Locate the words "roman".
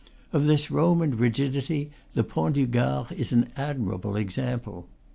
0.71-1.15